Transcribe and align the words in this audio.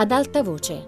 ad 0.00 0.12
alta 0.12 0.44
voce. 0.44 0.86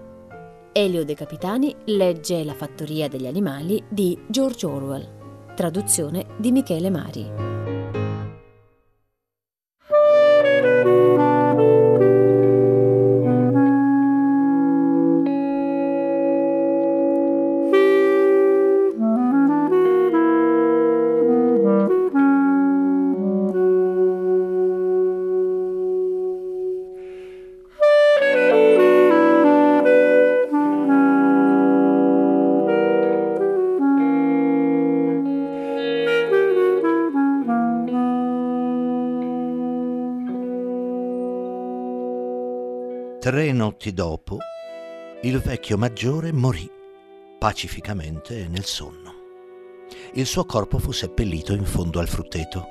Elio 0.71 1.03
De 1.03 1.15
Capitani 1.15 1.75
legge 1.87 2.45
La 2.45 2.53
fattoria 2.53 3.09
degli 3.09 3.27
animali 3.27 3.83
di 3.89 4.17
George 4.27 4.65
Orwell, 4.65 5.53
traduzione 5.53 6.27
di 6.37 6.53
Michele 6.53 6.89
Mari. 6.89 7.60
Notti 43.61 43.93
dopo, 43.93 44.39
il 45.21 45.37
vecchio 45.37 45.77
maggiore 45.77 46.31
morì 46.31 46.67
pacificamente 47.37 48.47
nel 48.47 48.65
sonno. 48.65 49.13
Il 50.13 50.25
suo 50.25 50.45
corpo 50.45 50.79
fu 50.79 50.91
seppellito 50.91 51.53
in 51.53 51.63
fondo 51.63 51.99
al 51.99 52.07
frutteto. 52.07 52.65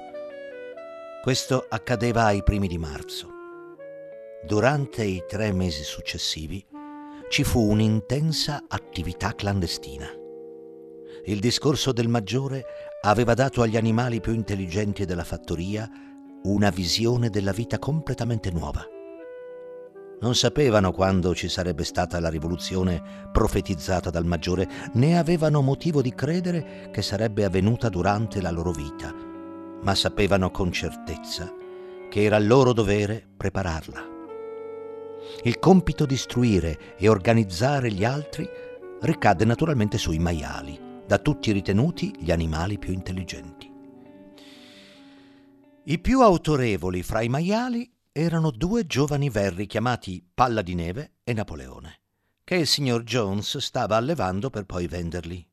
Questo 1.23 1.65
accadeva 1.69 2.25
ai 2.25 2.43
primi 2.43 2.67
di 2.67 2.77
marzo. 2.77 3.29
Durante 4.43 5.05
i 5.05 5.23
tre 5.29 5.53
mesi 5.53 5.85
successivi 5.85 6.67
ci 7.29 7.45
fu 7.45 7.71
un'intensa 7.71 8.65
attività 8.67 9.33
clandestina. 9.37 10.09
Il 11.27 11.39
discorso 11.39 11.93
del 11.93 12.09
maggiore 12.09 12.65
aveva 13.03 13.35
dato 13.35 13.63
agli 13.63 13.77
animali 13.77 14.21
più 14.21 14.33
intelligenti 14.33 15.05
della 15.05 15.23
fattoria 15.23 15.89
una 16.47 16.71
visione 16.71 17.31
della 17.31 17.53
vita 17.53 17.79
completamente 17.79 18.51
nuova 18.51 18.99
non 20.21 20.35
sapevano 20.35 20.93
quando 20.93 21.35
ci 21.35 21.49
sarebbe 21.49 21.85
stata 21.85 22.21
la 22.21 22.29
rivoluzione 22.29 23.03
profetizzata 23.33 24.11
dal 24.11 24.27
maggiore, 24.27 24.69
né 24.93 25.19
avevano 25.19 25.63
motivo 25.63 26.03
di 26.03 26.15
credere 26.15 26.89
che 26.93 27.03
sarebbe 27.03 27.45
avvenuta 27.45 27.89
durante 27.89 28.41
la 28.41 28.51
loro 28.51 28.71
vita, 28.71 29.15
ma 29.83 29.95
sapevano 29.95 30.51
con 30.51 30.71
certezza 30.71 31.53
che 32.11 32.23
era 32.23 32.39
loro 32.39 32.73
dovere 32.73 33.27
prepararla. 33.37 34.09
Il 35.45 35.59
compito 35.59 36.07
di 36.07 36.15
istruire 36.15 36.97
e 36.97 37.09
organizzare 37.09 37.91
gli 37.91 38.05
altri 38.05 38.49
ricadde 39.01 39.45
naturalmente 39.45 39.97
sui 39.97 40.19
maiali, 40.19 40.79
da 41.07 41.19
tutti 41.19 41.53
ritenuti 41.53 42.15
gli 42.19 42.31
animali 42.31 42.79
più 42.79 42.93
intelligenti. 42.93 43.69
I 45.85 45.99
più 45.99 46.21
autorevoli 46.21 47.03
fra 47.03 47.23
i 47.23 47.29
maiali 47.29 47.90
erano 48.13 48.51
due 48.51 48.87
giovani 48.87 49.31
verri 49.31 49.67
chiamati 49.67 50.25
Palla 50.35 50.63
di 50.63 50.75
Neve 50.75 51.19
e 51.23 51.33
Napoleone, 51.33 52.01
che 52.43 52.57
il 52.57 52.67
signor 52.67 53.05
Jones 53.05 53.59
stava 53.59 53.95
allevando 53.95 54.51
per 54.51 54.67
poi 54.67 54.89
venderli. 54.89 55.47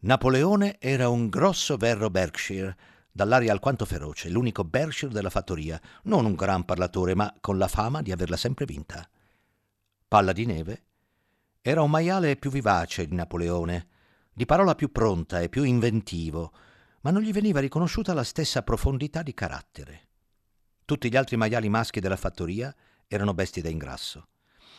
Napoleone 0.00 0.78
era 0.80 1.10
un 1.10 1.28
grosso 1.28 1.76
verro 1.76 2.08
Berkshire, 2.08 2.74
dall'aria 3.12 3.52
alquanto 3.52 3.84
feroce, 3.84 4.30
l'unico 4.30 4.64
Berkshire 4.64 5.12
della 5.12 5.28
fattoria, 5.28 5.78
non 6.04 6.24
un 6.24 6.34
gran 6.34 6.64
parlatore, 6.64 7.14
ma 7.14 7.34
con 7.38 7.58
la 7.58 7.68
fama 7.68 8.00
di 8.00 8.12
averla 8.12 8.38
sempre 8.38 8.64
vinta. 8.64 9.06
Palla 10.08 10.32
di 10.32 10.46
Neve 10.46 10.84
era 11.60 11.82
un 11.82 11.90
maiale 11.90 12.36
più 12.36 12.50
vivace 12.50 13.06
di 13.06 13.14
Napoleone, 13.14 13.88
di 14.32 14.46
parola 14.46 14.74
più 14.74 14.90
pronta 14.90 15.40
e 15.40 15.50
più 15.50 15.64
inventivo, 15.64 16.52
ma 17.02 17.10
non 17.10 17.20
gli 17.20 17.32
veniva 17.32 17.60
riconosciuta 17.60 18.14
la 18.14 18.24
stessa 18.24 18.62
profondità 18.62 19.22
di 19.22 19.34
carattere. 19.34 20.08
Tutti 20.84 21.08
gli 21.08 21.16
altri 21.16 21.36
maiali 21.36 21.68
maschi 21.68 22.00
della 22.00 22.16
fattoria 22.16 22.74
erano 23.06 23.32
bestie 23.32 23.62
da 23.62 23.70
ingrasso. 23.70 24.28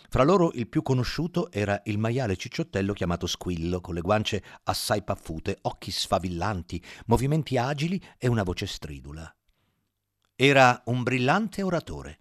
Fra 0.08 0.24
loro 0.24 0.52
il 0.54 0.68
più 0.68 0.84
conosciuto 0.84 1.52
era 1.52 1.82
il 1.86 1.98
maiale 1.98 2.36
cicciottello 2.36 2.94
chiamato 2.94 3.26
Squillo, 3.26 3.82
con 3.82 3.96
le 3.96 4.02
guance 4.02 4.44
assai 4.64 5.04
paffute, 5.04 5.58
occhi 5.64 5.90
sfavillanti, 5.90 6.84
movimenti 7.08 7.58
agili 7.58 8.02
e 8.20 8.28
una 8.28 8.44
voce 8.44 8.68
stridula. 8.68 9.36
Era 10.36 10.82
un 10.86 11.02
brillante 11.02 11.64
oratore 11.64 12.20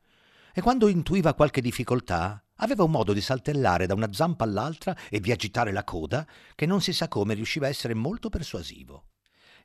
e 0.54 0.62
quando 0.62 0.88
intuiva 0.88 1.34
qualche 1.34 1.60
difficoltà 1.60 2.42
aveva 2.58 2.84
un 2.84 2.90
modo 2.90 3.12
di 3.12 3.20
saltellare 3.20 3.86
da 3.86 3.94
una 3.94 4.12
zampa 4.12 4.44
all'altra 4.44 4.96
e 5.10 5.20
di 5.20 5.30
agitare 5.30 5.72
la 5.72 5.84
coda 5.84 6.26
che 6.54 6.64
non 6.64 6.80
si 6.80 6.92
sa 6.92 7.08
come 7.08 7.34
riusciva 7.34 7.66
a 7.66 7.70
essere 7.70 7.92
molto 7.92 8.30
persuasivo. 8.30 9.08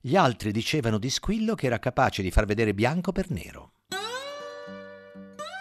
Gli 0.02 0.16
altri 0.16 0.52
dicevano 0.52 0.98
di 0.98 1.10
Squillo 1.10 1.56
che 1.56 1.68
era 1.68 1.80
capace 1.80 2.22
di 2.22 2.32
far 2.32 2.46
vedere 2.46 2.74
bianco 2.74 3.12
per 3.12 3.30
nero. 3.30 3.74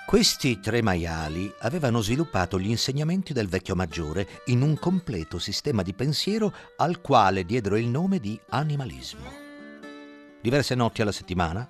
Questi 0.08 0.58
tre 0.58 0.80
maiali 0.80 1.52
avevano 1.58 2.00
sviluppato 2.00 2.58
gli 2.58 2.70
insegnamenti 2.70 3.34
del 3.34 3.46
vecchio 3.46 3.74
maggiore 3.74 4.40
in 4.46 4.62
un 4.62 4.78
completo 4.78 5.38
sistema 5.38 5.82
di 5.82 5.92
pensiero 5.92 6.50
al 6.78 7.02
quale 7.02 7.44
diedero 7.44 7.76
il 7.76 7.88
nome 7.88 8.18
di 8.18 8.40
animalismo. 8.48 9.30
Diverse 10.40 10.74
notti 10.74 11.02
alla 11.02 11.12
settimana, 11.12 11.68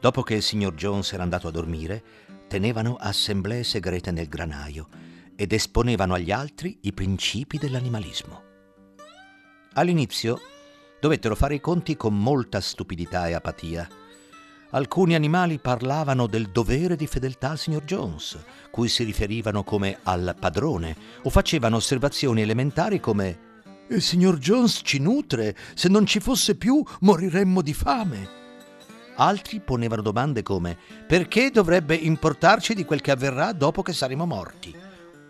dopo 0.00 0.24
che 0.24 0.34
il 0.34 0.42
signor 0.42 0.74
Jones 0.74 1.12
era 1.12 1.22
andato 1.22 1.46
a 1.46 1.52
dormire, 1.52 2.02
tenevano 2.48 2.96
assemblee 2.96 3.62
segrete 3.62 4.10
nel 4.10 4.26
granaio 4.26 4.88
ed 5.36 5.52
esponevano 5.52 6.14
agli 6.14 6.32
altri 6.32 6.78
i 6.80 6.92
principi 6.92 7.56
dell'animalismo. 7.56 8.42
All'inizio 9.74 10.40
dovettero 11.00 11.36
fare 11.36 11.54
i 11.54 11.60
conti 11.60 11.96
con 11.96 12.18
molta 12.18 12.60
stupidità 12.60 13.28
e 13.28 13.34
apatia 13.34 13.88
Alcuni 14.70 15.14
animali 15.14 15.58
parlavano 15.60 16.26
del 16.26 16.48
dovere 16.48 16.96
di 16.96 17.06
fedeltà 17.06 17.50
al 17.50 17.58
signor 17.58 17.84
Jones, 17.84 18.36
cui 18.70 18.88
si 18.88 19.04
riferivano 19.04 19.62
come 19.62 19.98
al 20.02 20.34
padrone, 20.38 20.96
o 21.22 21.30
facevano 21.30 21.76
osservazioni 21.76 22.42
elementari 22.42 22.98
come 22.98 23.44
Il 23.88 24.02
signor 24.02 24.38
Jones 24.38 24.80
ci 24.82 24.98
nutre, 24.98 25.56
se 25.74 25.88
non 25.88 26.04
ci 26.04 26.18
fosse 26.18 26.56
più 26.56 26.82
moriremmo 27.00 27.62
di 27.62 27.72
fame. 27.72 28.28
Altri 29.14 29.60
ponevano 29.60 30.02
domande 30.02 30.42
come 30.42 30.76
Perché 31.06 31.50
dovrebbe 31.50 31.94
importarci 31.94 32.74
di 32.74 32.84
quel 32.84 33.00
che 33.00 33.12
avverrà 33.12 33.52
dopo 33.52 33.82
che 33.82 33.92
saremo 33.92 34.26
morti? 34.26 34.74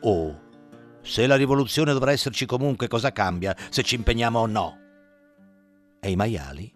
O 0.01 0.41
Se 1.03 1.27
la 1.27 1.37
rivoluzione 1.37 1.93
dovrà 1.93 2.13
esserci 2.13 2.47
comunque, 2.47 2.89
cosa 2.89 3.13
cambia 3.13 3.55
se 3.69 3.83
ci 3.83 3.95
impegniamo 3.95 4.39
o 4.39 4.47
no? 4.47 4.79
E 6.01 6.11
i 6.11 6.17
maiali 6.17 6.76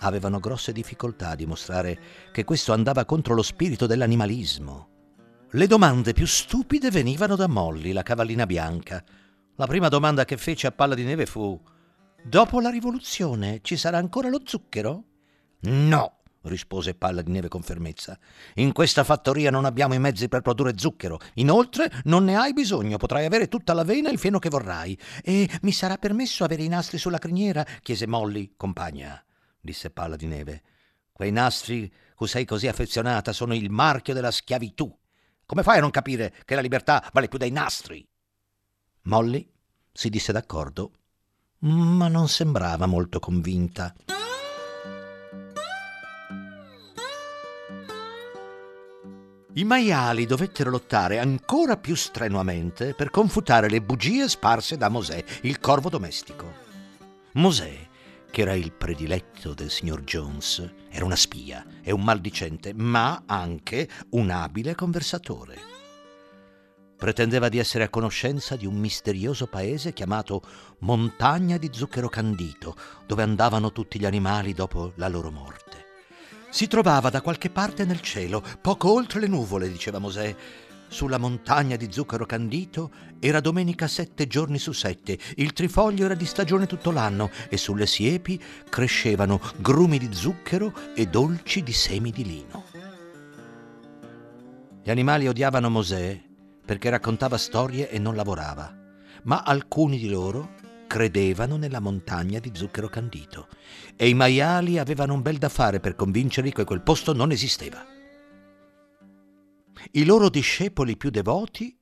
avevano 0.00 0.38
grosse 0.38 0.72
difficoltà 0.72 1.30
a 1.30 1.34
dimostrare 1.36 1.98
che 2.32 2.44
questo 2.44 2.72
andava 2.72 3.04
contro 3.04 3.34
lo 3.34 3.42
spirito 3.42 3.86
dell'animalismo. 3.86 4.88
Le 5.52 5.66
domande 5.66 6.12
più 6.12 6.26
stupide 6.26 6.90
venivano 6.90 7.34
da 7.34 7.48
Molly, 7.48 7.92
la 7.92 8.02
cavallina 8.02 8.44
bianca. 8.44 9.02
La 9.56 9.66
prima 9.66 9.88
domanda 9.88 10.24
che 10.24 10.36
fece 10.36 10.66
a 10.66 10.72
Palla 10.72 10.94
di 10.94 11.04
Neve 11.04 11.26
fu 11.26 11.60
Dopo 12.22 12.60
la 12.60 12.68
rivoluzione 12.68 13.60
ci 13.62 13.76
sarà 13.76 13.96
ancora 13.96 14.28
lo 14.28 14.42
zucchero? 14.44 15.04
No, 15.60 16.18
rispose 16.42 16.94
Palla 16.94 17.22
di 17.22 17.30
Neve 17.30 17.48
con 17.48 17.62
fermezza. 17.62 18.18
In 18.56 18.72
questa 18.72 19.04
fattoria 19.04 19.50
non 19.50 19.64
abbiamo 19.64 19.94
i 19.94 19.98
mezzi 19.98 20.28
per 20.28 20.42
produrre 20.42 20.74
zucchero. 20.76 21.18
Inoltre 21.34 21.90
non 22.04 22.24
ne 22.24 22.36
hai 22.36 22.52
bisogno, 22.52 22.98
potrai 22.98 23.24
avere 23.24 23.48
tutta 23.48 23.72
l'avena 23.72 24.10
e 24.10 24.12
il 24.12 24.18
fieno 24.18 24.38
che 24.38 24.50
vorrai. 24.50 24.98
E 25.22 25.48
mi 25.62 25.72
sarà 25.72 25.96
permesso 25.96 26.44
avere 26.44 26.62
i 26.62 26.68
nastri 26.68 26.98
sulla 26.98 27.18
criniera? 27.18 27.64
chiese 27.82 28.06
Molly, 28.06 28.52
compagna 28.56 29.22
disse 29.60 29.90
Palla 29.90 30.16
di 30.16 30.26
Neve. 30.26 30.62
Quei 31.12 31.30
nastri 31.32 31.92
cui 32.14 32.28
sei 32.28 32.44
così 32.44 32.66
affezionata 32.66 33.32
sono 33.32 33.54
il 33.54 33.70
marchio 33.70 34.14
della 34.14 34.30
schiavitù. 34.30 34.92
Come 35.46 35.62
fai 35.62 35.78
a 35.78 35.80
non 35.80 35.90
capire 35.90 36.34
che 36.44 36.54
la 36.54 36.60
libertà 36.60 37.08
vale 37.12 37.28
più 37.28 37.38
dei 37.38 37.50
nastri? 37.50 38.06
Molly 39.02 39.50
si 39.92 40.10
disse 40.10 40.32
d'accordo, 40.32 40.92
ma 41.60 42.08
non 42.08 42.28
sembrava 42.28 42.86
molto 42.86 43.18
convinta. 43.18 43.94
I 49.54 49.64
maiali 49.64 50.24
dovettero 50.24 50.70
lottare 50.70 51.18
ancora 51.18 51.76
più 51.76 51.96
strenuamente 51.96 52.94
per 52.94 53.10
confutare 53.10 53.68
le 53.68 53.80
bugie 53.80 54.28
sparse 54.28 54.76
da 54.76 54.88
Mosè, 54.88 55.24
il 55.42 55.58
corvo 55.58 55.88
domestico. 55.88 56.66
Mosè 57.32 57.87
che 58.30 58.42
era 58.42 58.54
il 58.54 58.72
prediletto 58.72 59.54
del 59.54 59.70
signor 59.70 60.02
Jones, 60.02 60.74
era 60.90 61.04
una 61.04 61.16
spia 61.16 61.64
e 61.82 61.92
un 61.92 62.02
maldicente, 62.02 62.72
ma 62.74 63.22
anche 63.26 63.88
un 64.10 64.30
abile 64.30 64.74
conversatore. 64.74 65.76
Pretendeva 66.96 67.48
di 67.48 67.58
essere 67.58 67.84
a 67.84 67.88
conoscenza 67.88 68.56
di 68.56 68.66
un 68.66 68.74
misterioso 68.74 69.46
paese 69.46 69.92
chiamato 69.92 70.42
Montagna 70.80 71.56
di 71.56 71.70
Zucchero 71.72 72.08
Candito, 72.08 72.74
dove 73.06 73.22
andavano 73.22 73.70
tutti 73.70 74.00
gli 74.00 74.04
animali 74.04 74.52
dopo 74.52 74.92
la 74.96 75.08
loro 75.08 75.30
morte. 75.30 75.86
Si 76.50 76.66
trovava 76.66 77.10
da 77.10 77.20
qualche 77.20 77.50
parte 77.50 77.84
nel 77.84 78.00
cielo, 78.00 78.42
poco 78.60 78.90
oltre 78.90 79.20
le 79.20 79.28
nuvole, 79.28 79.70
diceva 79.70 79.98
Mosè, 79.98 80.34
sulla 80.88 81.18
montagna 81.18 81.76
di 81.76 81.88
zucchero 81.90 82.26
candito 82.26 82.90
era 83.20 83.40
domenica 83.40 83.86
sette 83.86 84.26
giorni 84.26 84.58
su 84.58 84.72
sette, 84.72 85.18
il 85.36 85.52
trifoglio 85.52 86.04
era 86.04 86.14
di 86.14 86.24
stagione 86.24 86.66
tutto 86.66 86.90
l'anno 86.90 87.30
e 87.48 87.56
sulle 87.56 87.86
siepi 87.86 88.40
crescevano 88.68 89.40
grumi 89.58 89.98
di 89.98 90.12
zucchero 90.12 90.72
e 90.94 91.06
dolci 91.06 91.62
di 91.62 91.72
semi 91.72 92.10
di 92.10 92.24
lino. 92.24 92.64
Gli 94.82 94.90
animali 94.90 95.28
odiavano 95.28 95.68
Mosè 95.68 96.20
perché 96.64 96.90
raccontava 96.90 97.36
storie 97.38 97.90
e 97.90 97.98
non 97.98 98.14
lavorava, 98.14 98.74
ma 99.24 99.42
alcuni 99.42 99.98
di 99.98 100.08
loro 100.08 100.56
credevano 100.86 101.56
nella 101.56 101.80
montagna 101.80 102.38
di 102.38 102.50
zucchero 102.54 102.88
candito 102.88 103.48
e 103.94 104.08
i 104.08 104.14
maiali 104.14 104.78
avevano 104.78 105.14
un 105.14 105.22
bel 105.22 105.36
da 105.36 105.48
fare 105.48 105.80
per 105.80 105.94
convincerli 105.94 106.52
che 106.52 106.64
quel 106.64 106.80
posto 106.80 107.12
non 107.12 107.30
esisteva. 107.30 107.87
I 109.92 110.04
loro 110.04 110.28
discepoli 110.28 110.96
più 110.96 111.10
devoti 111.10 111.78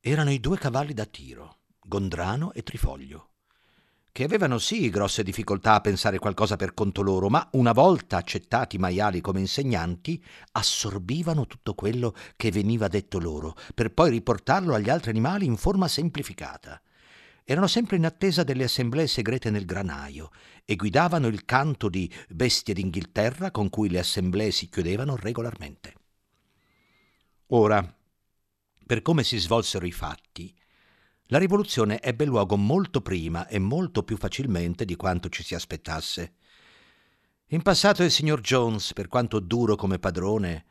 erano 0.00 0.30
i 0.30 0.40
due 0.40 0.58
cavalli 0.58 0.94
da 0.94 1.04
tiro, 1.04 1.58
Gondrano 1.80 2.52
e 2.52 2.62
Trifoglio, 2.62 3.30
che 4.12 4.24
avevano 4.24 4.58
sì 4.58 4.90
grosse 4.90 5.22
difficoltà 5.22 5.74
a 5.74 5.80
pensare 5.80 6.18
qualcosa 6.18 6.56
per 6.56 6.72
conto 6.72 7.02
loro, 7.02 7.28
ma 7.28 7.48
una 7.52 7.72
volta 7.72 8.16
accettati 8.16 8.76
i 8.76 8.78
maiali 8.78 9.20
come 9.20 9.40
insegnanti, 9.40 10.22
assorbivano 10.52 11.46
tutto 11.46 11.74
quello 11.74 12.14
che 12.36 12.50
veniva 12.50 12.88
detto 12.88 13.18
loro, 13.18 13.56
per 13.74 13.92
poi 13.92 14.10
riportarlo 14.10 14.74
agli 14.74 14.88
altri 14.88 15.10
animali 15.10 15.46
in 15.46 15.56
forma 15.56 15.88
semplificata. 15.88 16.80
Erano 17.42 17.66
sempre 17.66 17.96
in 17.96 18.06
attesa 18.06 18.42
delle 18.42 18.64
assemblee 18.64 19.06
segrete 19.06 19.50
nel 19.50 19.64
granaio 19.64 20.30
e 20.64 20.76
guidavano 20.76 21.26
il 21.26 21.44
canto 21.44 21.88
di 21.88 22.10
bestie 22.28 22.72
d'Inghilterra 22.72 23.50
con 23.50 23.68
cui 23.68 23.90
le 23.90 23.98
assemblee 23.98 24.50
si 24.50 24.68
chiudevano 24.68 25.16
regolarmente. 25.16 25.94
Ora, 27.48 27.96
per 28.86 29.02
come 29.02 29.22
si 29.22 29.38
svolsero 29.38 29.84
i 29.84 29.92
fatti, 29.92 30.54
la 31.28 31.38
rivoluzione 31.38 32.00
ebbe 32.00 32.24
luogo 32.24 32.56
molto 32.56 33.00
prima 33.00 33.46
e 33.48 33.58
molto 33.58 34.02
più 34.02 34.16
facilmente 34.16 34.84
di 34.84 34.96
quanto 34.96 35.28
ci 35.28 35.42
si 35.42 35.54
aspettasse. 35.54 36.34
In 37.48 37.60
passato 37.62 38.02
il 38.02 38.10
signor 38.10 38.40
Jones, 38.40 38.94
per 38.94 39.08
quanto 39.08 39.40
duro 39.40 39.76
come 39.76 39.98
padrone, 39.98 40.64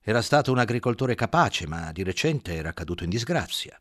era 0.00 0.22
stato 0.22 0.50
un 0.50 0.58
agricoltore 0.58 1.14
capace, 1.14 1.66
ma 1.66 1.92
di 1.92 2.02
recente 2.02 2.54
era 2.54 2.72
caduto 2.72 3.04
in 3.04 3.10
disgrazia. 3.10 3.78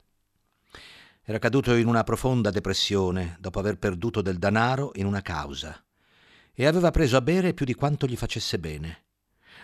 Era 1.21 1.39
caduto 1.39 1.73
in 1.75 1.87
una 1.87 2.03
profonda 2.03 2.49
depressione 2.49 3.37
dopo 3.39 3.59
aver 3.59 3.77
perduto 3.77 4.21
del 4.21 4.37
denaro 4.37 4.91
in 4.95 5.05
una 5.05 5.21
causa 5.21 5.81
e 6.53 6.65
aveva 6.65 6.91
preso 6.91 7.15
a 7.15 7.21
bere 7.21 7.53
più 7.53 7.65
di 7.65 7.73
quanto 7.73 8.05
gli 8.05 8.17
facesse 8.17 8.59
bene. 8.59 9.03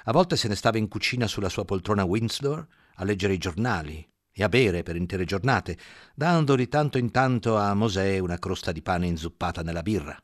A 0.06 0.12
volte 0.12 0.36
se 0.36 0.48
ne 0.48 0.56
stava 0.56 0.78
in 0.78 0.88
cucina 0.88 1.28
sulla 1.28 1.50
sua 1.50 1.66
poltrona 1.66 2.04
Windsor 2.04 2.68
a 2.96 3.04
leggere 3.04 3.34
i 3.34 3.38
giornali 3.38 4.07
e 4.31 4.44
a 4.44 4.50
bere 4.50 4.84
per 4.84 4.96
intere 4.96 5.25
giornate, 5.25 5.78
dando 6.16 6.56
di 6.56 6.68
tanto 6.68 6.98
in 6.98 7.12
tanto 7.12 7.57
a 7.57 7.74
Mosè 7.74 8.19
una 8.19 8.40
crosta 8.40 8.72
di 8.72 8.81
pane 8.81 9.07
inzuppata 9.07 9.62
nella 9.62 9.81
birra. 9.81 10.18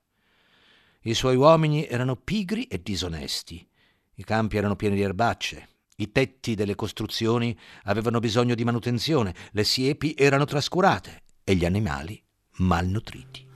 I 1.02 1.14
suoi 1.14 1.36
uomini 1.36 1.86
erano 1.86 2.16
pigri 2.16 2.64
e 2.66 2.82
disonesti. 2.82 3.68
I 4.16 4.24
campi 4.24 4.58
erano 4.58 4.76
pieni 4.76 4.96
di 4.96 5.02
erbacce. 5.02 5.70
I 5.98 6.12
tetti 6.12 6.56
delle 6.56 6.76
costruzioni 6.76 7.58
avevano 7.84 8.20
bisogno 8.20 8.56
di 8.56 8.64
manutenzione, 8.64 9.36
le 9.52 9.64
siepi 9.64 10.16
erano 10.18 10.46
trascurate 10.46 11.24
e 11.44 11.56
gli 11.56 11.66
animali 11.66 12.22
malnutriti. 12.58 13.48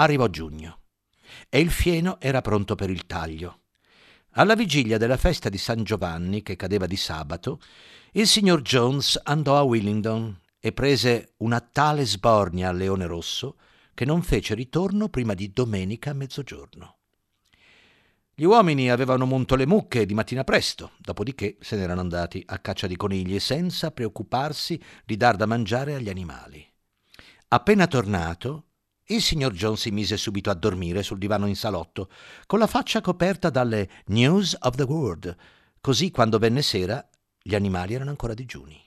Arrivò 0.00 0.28
giugno 0.28 0.82
e 1.48 1.58
il 1.58 1.70
fieno 1.70 2.20
era 2.20 2.40
pronto 2.40 2.76
per 2.76 2.88
il 2.88 3.06
taglio. 3.06 3.62
Alla 4.32 4.54
vigilia 4.54 4.96
della 4.96 5.16
festa 5.16 5.48
di 5.48 5.58
San 5.58 5.82
Giovanni, 5.82 6.42
che 6.42 6.54
cadeva 6.54 6.86
di 6.86 6.96
sabato, 6.96 7.60
il 8.12 8.28
signor 8.28 8.62
Jones 8.62 9.20
andò 9.24 9.56
a 9.56 9.62
Willingdon 9.62 10.38
e 10.60 10.72
prese 10.72 11.34
una 11.38 11.60
tale 11.60 12.06
sbornia 12.06 12.68
al 12.68 12.76
leone 12.76 13.06
rosso 13.06 13.56
che 13.92 14.04
non 14.04 14.22
fece 14.22 14.54
ritorno 14.54 15.08
prima 15.08 15.34
di 15.34 15.52
domenica 15.52 16.10
a 16.10 16.14
mezzogiorno. 16.14 16.98
Gli 18.34 18.44
uomini 18.44 18.90
avevano 18.90 19.26
munto 19.26 19.56
le 19.56 19.66
mucche 19.66 20.06
di 20.06 20.14
mattina 20.14 20.44
presto, 20.44 20.92
dopodiché 20.98 21.56
se 21.58 21.74
n'erano 21.74 22.00
andati 22.00 22.40
a 22.46 22.60
caccia 22.60 22.86
di 22.86 22.96
conigli 22.96 23.40
senza 23.40 23.90
preoccuparsi 23.90 24.80
di 25.04 25.16
dar 25.16 25.34
da 25.34 25.46
mangiare 25.46 25.94
agli 25.94 26.08
animali. 26.08 26.64
Appena 27.48 27.88
tornato, 27.88 28.67
il 29.10 29.22
signor 29.22 29.52
John 29.52 29.76
si 29.76 29.90
mise 29.90 30.16
subito 30.16 30.50
a 30.50 30.54
dormire 30.54 31.02
sul 31.02 31.18
divano 31.18 31.46
in 31.46 31.56
salotto, 31.56 32.10
con 32.46 32.58
la 32.58 32.66
faccia 32.66 33.00
coperta 33.00 33.48
dalle 33.48 33.88
News 34.06 34.56
of 34.60 34.74
the 34.74 34.82
World, 34.82 35.34
così 35.80 36.10
quando 36.10 36.38
venne 36.38 36.62
sera 36.62 37.06
gli 37.40 37.54
animali 37.54 37.94
erano 37.94 38.10
ancora 38.10 38.34
digiuni. 38.34 38.78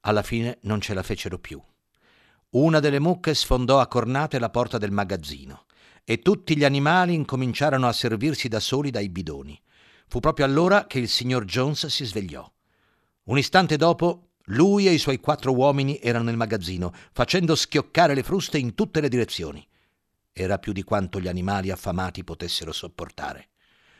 Alla 0.00 0.22
fine 0.22 0.58
non 0.62 0.80
ce 0.80 0.92
la 0.92 1.02
fecero 1.02 1.38
più. 1.38 1.60
Una 2.50 2.80
delle 2.80 2.98
mucche 2.98 3.34
sfondò 3.34 3.80
a 3.80 3.86
cornate 3.86 4.38
la 4.38 4.50
porta 4.50 4.76
del 4.76 4.90
magazzino 4.90 5.66
e 6.04 6.18
tutti 6.18 6.56
gli 6.56 6.64
animali 6.64 7.14
incominciarono 7.14 7.86
a 7.86 7.92
servirsi 7.92 8.48
da 8.48 8.60
soli 8.60 8.90
dai 8.90 9.08
bidoni. 9.08 9.58
Fu 10.08 10.20
proprio 10.20 10.44
allora 10.44 10.86
che 10.86 10.98
il 10.98 11.08
signor 11.08 11.44
Jones 11.44 11.86
si 11.86 12.04
svegliò. 12.04 12.50
Un 13.24 13.38
istante 13.38 13.76
dopo 13.76 14.29
lui 14.46 14.88
e 14.88 14.92
i 14.92 14.98
suoi 14.98 15.20
quattro 15.20 15.52
uomini 15.52 15.98
erano 16.00 16.24
nel 16.24 16.36
magazzino, 16.36 16.92
facendo 17.12 17.54
schioccare 17.54 18.14
le 18.14 18.22
fruste 18.22 18.58
in 18.58 18.74
tutte 18.74 19.00
le 19.00 19.08
direzioni. 19.08 19.66
Era 20.32 20.58
più 20.58 20.72
di 20.72 20.82
quanto 20.82 21.20
gli 21.20 21.28
animali 21.28 21.70
affamati 21.70 22.24
potessero 22.24 22.72
sopportare. 22.72 23.48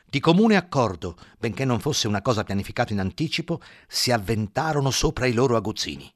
Di 0.05 0.19
comune 0.19 0.57
accordo, 0.57 1.17
benché 1.39 1.65
non 1.65 1.79
fosse 1.79 2.09
una 2.09 2.23
cosa 2.23 2.43
pianificata 2.43 2.93
in 2.93 2.99
anticipo, 2.99 3.61
si 3.87 4.11
avventarono 4.11 4.91
sopra 4.91 5.27
i 5.27 5.33
loro 5.33 5.57
aguzzini. 5.57 6.13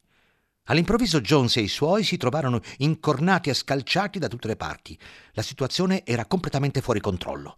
All'improvviso 0.64 1.20
Jones 1.20 1.58
e 1.58 1.60
i 1.60 1.68
suoi 1.68 2.02
si 2.02 2.16
trovarono 2.16 2.60
incornati 2.78 3.50
e 3.50 3.54
scalciati 3.54 4.18
da 4.18 4.28
tutte 4.28 4.48
le 4.48 4.56
parti. 4.56 4.98
La 5.32 5.42
situazione 5.42 6.04
era 6.04 6.24
completamente 6.24 6.80
fuori 6.80 7.00
controllo. 7.00 7.56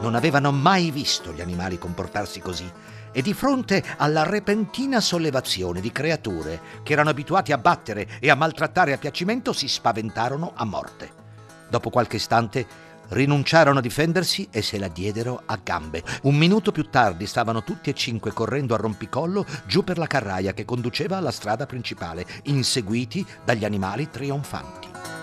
Non 0.00 0.14
avevano 0.14 0.52
mai 0.52 0.90
visto 0.90 1.32
gli 1.32 1.40
animali 1.40 1.78
comportarsi 1.78 2.40
così 2.40 2.70
e 3.14 3.22
di 3.22 3.32
fronte 3.32 3.82
alla 3.96 4.24
repentina 4.24 5.00
sollevazione 5.00 5.80
di 5.80 5.92
creature 5.92 6.60
che 6.82 6.92
erano 6.92 7.10
abituati 7.10 7.52
a 7.52 7.58
battere 7.58 8.08
e 8.18 8.28
a 8.28 8.34
maltrattare 8.34 8.92
a 8.92 8.98
piacimento 8.98 9.52
si 9.52 9.68
spaventarono 9.68 10.52
a 10.54 10.64
morte. 10.64 11.22
Dopo 11.70 11.90
qualche 11.90 12.16
istante 12.16 12.66
rinunciarono 13.08 13.78
a 13.78 13.82
difendersi 13.82 14.48
e 14.50 14.62
se 14.62 14.78
la 14.78 14.88
diedero 14.88 15.42
a 15.46 15.58
gambe. 15.62 16.02
Un 16.22 16.36
minuto 16.36 16.72
più 16.72 16.88
tardi 16.90 17.26
stavano 17.26 17.62
tutti 17.62 17.90
e 17.90 17.94
cinque 17.94 18.32
correndo 18.32 18.74
a 18.74 18.78
rompicollo 18.78 19.46
giù 19.66 19.84
per 19.84 19.98
la 19.98 20.06
carraia 20.06 20.52
che 20.52 20.64
conduceva 20.64 21.16
alla 21.16 21.30
strada 21.30 21.66
principale, 21.66 22.26
inseguiti 22.44 23.24
dagli 23.44 23.64
animali 23.64 24.10
trionfanti. 24.10 25.13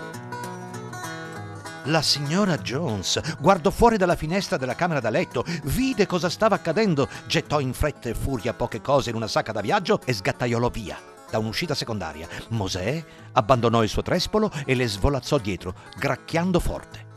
La 1.85 2.03
signora 2.03 2.59
Jones 2.59 3.37
guardò 3.39 3.71
fuori 3.71 3.97
dalla 3.97 4.15
finestra 4.15 4.57
della 4.57 4.75
camera 4.75 4.99
da 4.99 5.09
letto, 5.09 5.43
vide 5.63 6.05
cosa 6.05 6.29
stava 6.29 6.53
accadendo, 6.53 7.09
gettò 7.25 7.59
in 7.59 7.73
fretta 7.73 8.07
e 8.07 8.13
furia 8.13 8.53
poche 8.53 8.81
cose 8.81 9.09
in 9.09 9.15
una 9.15 9.27
sacca 9.27 9.51
da 9.51 9.61
viaggio 9.61 9.99
e 10.05 10.13
sgattaiolò 10.13 10.69
via 10.69 10.95
da 11.31 11.39
un'uscita 11.39 11.73
secondaria. 11.73 12.27
Mosè 12.49 13.03
abbandonò 13.31 13.81
il 13.81 13.89
suo 13.89 14.03
trespolo 14.03 14.51
e 14.65 14.75
le 14.75 14.87
svolazzò 14.87 15.39
dietro, 15.39 15.73
gracchiando 15.97 16.59
forte. 16.59 17.07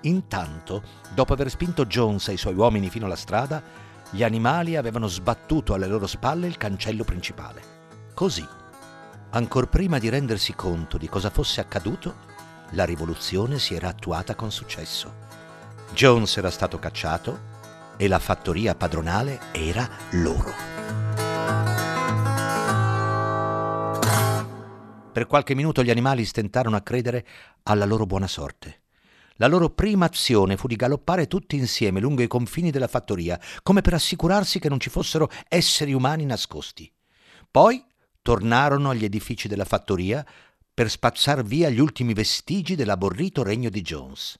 Intanto, 0.00 0.82
dopo 1.14 1.34
aver 1.34 1.48
spinto 1.50 1.84
Jones 1.86 2.26
e 2.28 2.32
i 2.32 2.38
suoi 2.38 2.54
uomini 2.54 2.90
fino 2.90 3.06
alla 3.06 3.14
strada, 3.14 3.62
gli 4.10 4.24
animali 4.24 4.74
avevano 4.74 5.06
sbattuto 5.06 5.74
alle 5.74 5.86
loro 5.86 6.08
spalle 6.08 6.48
il 6.48 6.56
cancello 6.56 7.04
principale. 7.04 7.62
Così, 8.14 8.46
ancor 9.30 9.68
prima 9.68 9.98
di 9.98 10.08
rendersi 10.08 10.54
conto 10.54 10.96
di 10.96 11.08
cosa 11.08 11.30
fosse 11.30 11.60
accaduto, 11.60 12.34
la 12.70 12.84
rivoluzione 12.84 13.58
si 13.58 13.74
era 13.74 13.88
attuata 13.88 14.34
con 14.34 14.50
successo. 14.50 15.24
Jones 15.92 16.36
era 16.36 16.50
stato 16.50 16.78
cacciato 16.78 17.54
e 17.96 18.08
la 18.08 18.18
fattoria 18.18 18.74
padronale 18.74 19.40
era 19.52 19.88
loro. 20.10 20.52
Per 25.12 25.26
qualche 25.26 25.54
minuto 25.54 25.82
gli 25.82 25.90
animali 25.90 26.26
stentarono 26.26 26.76
a 26.76 26.82
credere 26.82 27.26
alla 27.62 27.86
loro 27.86 28.04
buona 28.04 28.26
sorte. 28.26 28.82
La 29.36 29.46
loro 29.46 29.70
prima 29.70 30.06
azione 30.06 30.56
fu 30.56 30.66
di 30.66 30.76
galoppare 30.76 31.26
tutti 31.26 31.56
insieme 31.56 32.00
lungo 32.00 32.22
i 32.22 32.26
confini 32.26 32.70
della 32.70 32.86
fattoria, 32.86 33.40
come 33.62 33.80
per 33.80 33.94
assicurarsi 33.94 34.58
che 34.58 34.68
non 34.68 34.80
ci 34.80 34.90
fossero 34.90 35.30
esseri 35.48 35.92
umani 35.92 36.24
nascosti. 36.24 36.90
Poi 37.50 37.82
tornarono 38.20 38.90
agli 38.90 39.04
edifici 39.04 39.46
della 39.46 39.64
fattoria 39.64 40.26
per 40.76 40.90
spazzar 40.90 41.42
via 41.42 41.70
gli 41.70 41.80
ultimi 41.80 42.12
vestigi 42.12 42.74
dell'aborrito 42.74 43.42
regno 43.42 43.70
di 43.70 43.80
Jones. 43.80 44.38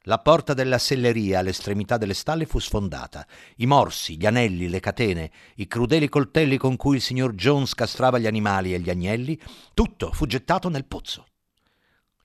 La 0.00 0.18
porta 0.18 0.54
della 0.54 0.76
selleria 0.76 1.38
all'estremità 1.38 1.98
delle 1.98 2.14
stalle 2.14 2.46
fu 2.46 2.58
sfondata. 2.58 3.24
I 3.58 3.66
morsi, 3.66 4.16
gli 4.16 4.26
anelli, 4.26 4.68
le 4.68 4.80
catene, 4.80 5.30
i 5.54 5.68
crudeli 5.68 6.08
coltelli 6.08 6.56
con 6.56 6.74
cui 6.74 6.96
il 6.96 7.00
signor 7.00 7.34
Jones 7.34 7.74
castrava 7.74 8.18
gli 8.18 8.26
animali 8.26 8.74
e 8.74 8.80
gli 8.80 8.90
agnelli, 8.90 9.40
tutto 9.72 10.10
fu 10.10 10.26
gettato 10.26 10.68
nel 10.68 10.84
pozzo. 10.84 11.28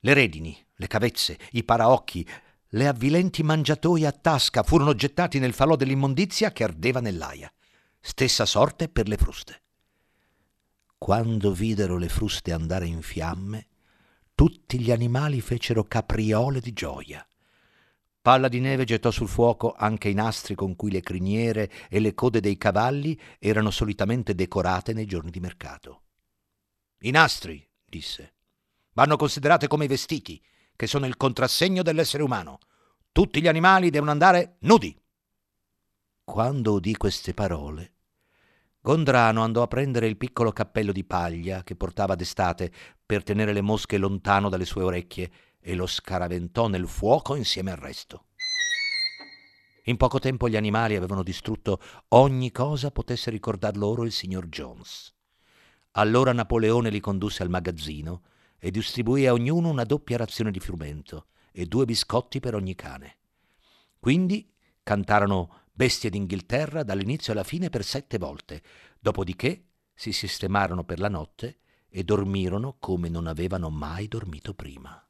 Le 0.00 0.14
redini, 0.14 0.58
le 0.74 0.86
cavezze, 0.88 1.38
i 1.52 1.62
paraocchi, 1.62 2.28
le 2.70 2.88
avvilenti 2.88 3.44
mangiatoie 3.44 4.04
a 4.04 4.10
tasca 4.10 4.64
furono 4.64 4.96
gettati 4.96 5.38
nel 5.38 5.52
falò 5.52 5.76
dell'immondizia 5.76 6.50
che 6.50 6.64
ardeva 6.64 6.98
nell'aia. 6.98 7.52
Stessa 8.00 8.46
sorte 8.46 8.88
per 8.88 9.06
le 9.06 9.16
fruste. 9.16 9.61
Quando 11.02 11.50
videro 11.50 11.98
le 11.98 12.08
fruste 12.08 12.52
andare 12.52 12.86
in 12.86 13.02
fiamme, 13.02 13.66
tutti 14.36 14.78
gli 14.78 14.92
animali 14.92 15.40
fecero 15.40 15.82
capriole 15.82 16.60
di 16.60 16.72
gioia. 16.72 17.26
Palla 18.20 18.46
di 18.46 18.60
neve 18.60 18.84
gettò 18.84 19.10
sul 19.10 19.26
fuoco 19.26 19.74
anche 19.76 20.08
i 20.08 20.14
nastri 20.14 20.54
con 20.54 20.76
cui 20.76 20.92
le 20.92 21.00
criniere 21.00 21.68
e 21.88 21.98
le 21.98 22.14
code 22.14 22.38
dei 22.38 22.56
cavalli 22.56 23.20
erano 23.40 23.72
solitamente 23.72 24.36
decorate 24.36 24.92
nei 24.92 25.06
giorni 25.06 25.32
di 25.32 25.40
mercato. 25.40 26.02
I 27.00 27.10
nastri, 27.10 27.68
disse, 27.84 28.34
vanno 28.92 29.16
considerate 29.16 29.66
come 29.66 29.86
i 29.86 29.88
vestiti, 29.88 30.40
che 30.76 30.86
sono 30.86 31.06
il 31.06 31.16
contrassegno 31.16 31.82
dell'essere 31.82 32.22
umano. 32.22 32.60
Tutti 33.10 33.42
gli 33.42 33.48
animali 33.48 33.90
devono 33.90 34.12
andare 34.12 34.58
nudi. 34.60 34.96
Quando 36.22 36.74
udì 36.74 36.96
queste 36.96 37.34
parole, 37.34 37.92
Gondrano 38.84 39.44
andò 39.44 39.62
a 39.62 39.68
prendere 39.68 40.08
il 40.08 40.16
piccolo 40.16 40.50
cappello 40.50 40.90
di 40.90 41.04
paglia 41.04 41.62
che 41.62 41.76
portava 41.76 42.16
d'estate 42.16 42.72
per 43.06 43.22
tenere 43.22 43.52
le 43.52 43.60
mosche 43.60 43.96
lontano 43.96 44.48
dalle 44.48 44.64
sue 44.64 44.82
orecchie 44.82 45.30
e 45.60 45.76
lo 45.76 45.86
scaraventò 45.86 46.66
nel 46.66 46.88
fuoco 46.88 47.36
insieme 47.36 47.70
al 47.70 47.76
resto. 47.76 48.24
In 49.84 49.96
poco 49.96 50.18
tempo 50.18 50.48
gli 50.48 50.56
animali 50.56 50.96
avevano 50.96 51.22
distrutto 51.22 51.80
ogni 52.08 52.50
cosa 52.50 52.90
potesse 52.90 53.30
ricordar 53.30 53.76
loro 53.76 54.02
il 54.02 54.10
signor 54.10 54.48
Jones. 54.48 55.14
Allora 55.92 56.32
Napoleone 56.32 56.90
li 56.90 56.98
condusse 56.98 57.44
al 57.44 57.50
magazzino 57.50 58.22
e 58.58 58.72
distribuì 58.72 59.28
a 59.28 59.32
ognuno 59.32 59.68
una 59.68 59.84
doppia 59.84 60.16
razione 60.16 60.50
di 60.50 60.58
frumento 60.58 61.26
e 61.52 61.66
due 61.66 61.84
biscotti 61.84 62.40
per 62.40 62.56
ogni 62.56 62.74
cane. 62.74 63.18
Quindi 64.00 64.52
cantarono 64.82 65.61
Bestie 65.74 66.10
d'Inghilterra 66.10 66.82
dall'inizio 66.82 67.32
alla 67.32 67.44
fine 67.44 67.70
per 67.70 67.82
sette 67.82 68.18
volte, 68.18 68.60
dopodiché 69.00 69.64
si 69.94 70.12
sistemarono 70.12 70.84
per 70.84 70.98
la 70.98 71.08
notte 71.08 71.60
e 71.88 72.04
dormirono 72.04 72.76
come 72.78 73.08
non 73.08 73.26
avevano 73.26 73.70
mai 73.70 74.06
dormito 74.06 74.52
prima. 74.52 75.02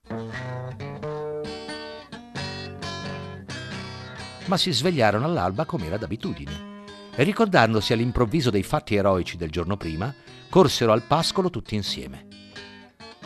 Ma 4.46 4.56
si 4.56 4.72
svegliarono 4.72 5.24
all'alba 5.24 5.64
come 5.64 5.86
era 5.86 5.96
d'abitudine 5.96 6.84
e 7.14 7.24
ricordandosi 7.24 7.92
all'improvviso 7.92 8.50
dei 8.50 8.62
fatti 8.62 8.94
eroici 8.94 9.36
del 9.36 9.50
giorno 9.50 9.76
prima, 9.76 10.14
corsero 10.48 10.92
al 10.92 11.02
pascolo 11.02 11.50
tutti 11.50 11.74
insieme. 11.74 12.28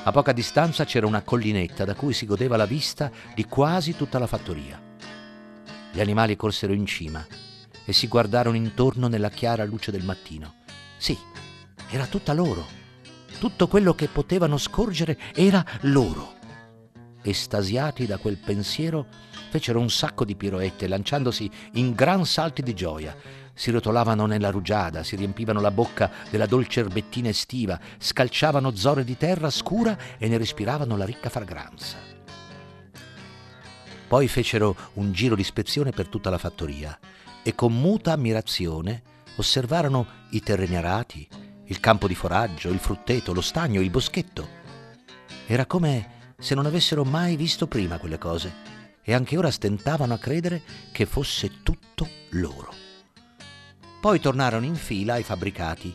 A 0.04 0.10
poca 0.10 0.32
distanza 0.32 0.84
c'era 0.84 1.06
una 1.06 1.22
collinetta 1.22 1.84
da 1.84 1.94
cui 1.94 2.14
si 2.14 2.24
godeva 2.24 2.56
la 2.56 2.66
vista 2.66 3.10
di 3.34 3.44
quasi 3.44 3.94
tutta 3.94 4.18
la 4.18 4.26
fattoria. 4.26 4.85
Gli 5.96 6.00
animali 6.02 6.36
corsero 6.36 6.74
in 6.74 6.84
cima 6.84 7.26
e 7.86 7.92
si 7.94 8.06
guardarono 8.06 8.56
intorno 8.56 9.08
nella 9.08 9.30
chiara 9.30 9.64
luce 9.64 9.90
del 9.90 10.04
mattino. 10.04 10.56
Sì, 10.98 11.16
era 11.88 12.04
tutta 12.04 12.34
loro 12.34 12.84
tutto 13.38 13.68
quello 13.68 13.94
che 13.94 14.08
potevano 14.08 14.56
scorgere 14.56 15.18
era 15.34 15.64
loro. 15.82 16.34
Estasiati 17.22 18.06
da 18.06 18.18
quel 18.18 18.38
pensiero, 18.38 19.06
fecero 19.50 19.80
un 19.80 19.90
sacco 19.90 20.24
di 20.24 20.36
piroette, 20.36 20.88
lanciandosi 20.88 21.50
in 21.72 21.92
gran 21.92 22.24
salti 22.24 22.62
di 22.62 22.74
gioia. 22.74 23.14
Si 23.52 23.70
rotolavano 23.70 24.26
nella 24.26 24.50
rugiada, 24.50 25.02
si 25.02 25.16
riempivano 25.16 25.60
la 25.60 25.70
bocca 25.70 26.10
della 26.30 26.46
dolce 26.46 26.80
erbettina 26.80 27.28
estiva, 27.28 27.78
scalciavano 27.98 28.74
zore 28.74 29.02
di 29.02 29.16
terra 29.16 29.50
scura 29.50 29.96
e 30.18 30.28
ne 30.28 30.38
respiravano 30.38 30.96
la 30.96 31.04
ricca 31.04 31.28
fragranza. 31.28 32.15
Poi 34.08 34.28
fecero 34.28 34.76
un 34.94 35.12
giro 35.12 35.34
di 35.34 35.40
ispezione 35.40 35.90
per 35.90 36.08
tutta 36.08 36.30
la 36.30 36.38
fattoria 36.38 36.98
e 37.42 37.54
con 37.54 37.72
muta 37.72 38.12
ammirazione 38.12 39.02
osservarono 39.36 40.06
i 40.30 40.40
terreni 40.40 40.76
arati, 40.76 41.28
il 41.64 41.80
campo 41.80 42.06
di 42.06 42.14
foraggio, 42.14 42.68
il 42.68 42.78
frutteto, 42.78 43.32
lo 43.32 43.40
stagno, 43.40 43.80
il 43.80 43.90
boschetto. 43.90 44.48
Era 45.46 45.66
come 45.66 46.34
se 46.38 46.54
non 46.54 46.66
avessero 46.66 47.04
mai 47.04 47.36
visto 47.36 47.66
prima 47.66 47.98
quelle 47.98 48.18
cose 48.18 48.52
e 49.02 49.12
anche 49.12 49.36
ora 49.36 49.50
stentavano 49.50 50.14
a 50.14 50.18
credere 50.18 50.62
che 50.92 51.06
fosse 51.06 51.62
tutto 51.62 52.08
loro. 52.30 52.72
Poi 54.00 54.20
tornarono 54.20 54.66
in 54.66 54.76
fila 54.76 55.14
ai 55.14 55.22
fabbricati 55.22 55.94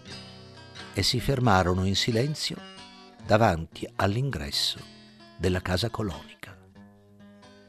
e 0.94 1.03
si 1.03 1.20
fermarono 1.20 1.86
in 1.86 1.96
silenzio 1.96 2.58
davanti 3.25 3.88
all'ingresso 3.96 4.80
della 5.38 5.62
casa 5.62 5.89
colonica. 5.89 6.41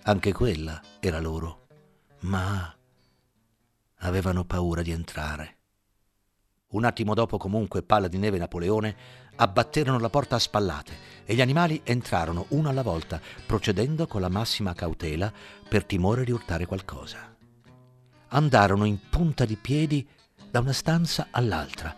Anche 0.04 0.32
quella 0.32 0.80
era 0.98 1.20
loro, 1.20 1.68
ma 2.22 2.74
avevano 3.98 4.44
paura 4.44 4.82
di 4.82 4.90
entrare. 4.90 5.58
Un 6.70 6.84
attimo 6.84 7.14
dopo 7.14 7.36
comunque 7.36 7.84
Palla 7.84 8.08
di 8.08 8.18
Neve 8.18 8.34
e 8.34 8.40
Napoleone 8.40 8.96
abbatterono 9.36 10.00
la 10.00 10.08
porta 10.08 10.34
a 10.34 10.40
spallate 10.40 10.92
e 11.24 11.36
gli 11.36 11.40
animali 11.40 11.82
entrarono 11.84 12.46
uno 12.48 12.68
alla 12.68 12.82
volta, 12.82 13.20
procedendo 13.46 14.08
con 14.08 14.20
la 14.20 14.28
massima 14.28 14.74
cautela 14.74 15.32
per 15.68 15.84
timore 15.84 16.24
di 16.24 16.32
urtare 16.32 16.66
qualcosa. 16.66 17.36
Andarono 18.30 18.84
in 18.86 18.98
punta 19.08 19.44
di 19.44 19.54
piedi 19.54 20.04
da 20.50 20.58
una 20.58 20.72
stanza 20.72 21.28
all'altra, 21.30 21.94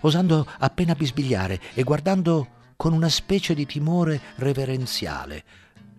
osando 0.00 0.46
appena 0.58 0.94
bisbigliare 0.94 1.60
e 1.74 1.82
guardando 1.82 2.48
con 2.76 2.94
una 2.94 3.10
specie 3.10 3.52
di 3.52 3.66
timore 3.66 4.18
reverenziale 4.36 5.44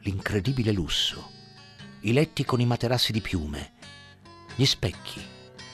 l'incredibile 0.08 0.72
lusso, 0.72 1.32
i 2.02 2.14
letti 2.14 2.46
con 2.46 2.62
i 2.62 2.66
materassi 2.66 3.12
di 3.12 3.20
piume, 3.20 3.74
gli 4.56 4.64
specchi, 4.64 5.22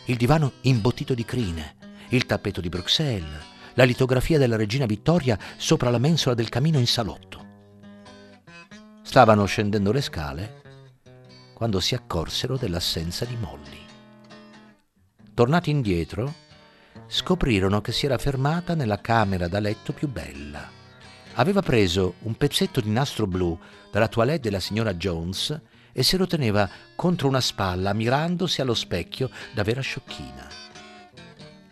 il 0.06 0.18
divano 0.18 0.54
imbottito 0.62 1.14
di 1.14 1.24
crine, 1.24 1.76
il 2.10 2.26
tappeto 2.26 2.60
di 2.60 2.68
Bruxelles, 2.68 3.44
la 3.76 3.84
litografia 3.84 4.40
della 4.40 4.56
regina 4.56 4.88
Vittoria 4.88 5.38
sopra 5.56 5.92
la 5.92 6.00
mensola 6.00 6.34
del 6.34 6.50
camino 6.50 6.80
in 6.80 6.88
salotto. 6.88 7.46
Stavano 9.04 9.46
scendendo 9.46 9.92
le 9.92 10.02
scale 10.02 10.62
quando 11.54 11.80
si 11.80 11.94
accorsero 11.94 12.58
dell'assenza 12.58 13.26
di 13.26 13.38
Molly. 13.38 13.86
Tornati 15.36 15.70
indietro, 15.70 16.34
scoprirono 17.06 17.82
che 17.82 17.92
si 17.92 18.08
era 18.08 18.18
fermata 18.18 18.74
nella 18.74 19.00
camera 19.00 19.48
da 19.48 19.60
letto 19.60 19.94
più 19.94 20.08
bella. 20.08 20.82
Aveva 21.36 21.62
preso 21.62 22.16
un 22.20 22.36
pezzetto 22.36 22.80
di 22.80 22.90
nastro 22.90 23.28
blu 23.28 23.58
dalla 23.92 24.08
toilette 24.08 24.42
della 24.42 24.60
signora 24.60 24.94
Jones 24.94 25.60
e 25.92 26.04
se 26.04 26.18
lo 26.18 26.28
teneva 26.28 26.70
contro 26.96 27.28
una 27.28 27.42
spalla 27.42 27.94
mirandosi 27.94 28.62
allo 28.62 28.74
specchio 28.74 29.30
da 29.54 29.64
vera 29.64 29.82
sciocchina 29.82 30.64